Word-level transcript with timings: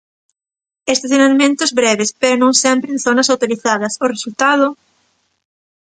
Estacionamentos 0.95 1.71
breves, 1.79 2.09
pero 2.21 2.35
non 2.43 2.53
sempre 2.63 2.89
en 2.95 2.99
zonas 3.05 3.29
autorizadas, 3.33 3.93
o 4.03 4.05
resultado... 4.13 4.67